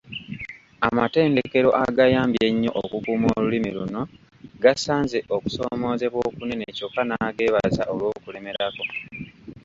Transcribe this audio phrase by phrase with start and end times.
[0.87, 4.01] Amatendekero agayambye ennyo okukuuma olulimi luno,
[4.63, 8.83] gasanze okusoomoozebwa okunene kyokka n’ageebaza olw’okulemerako.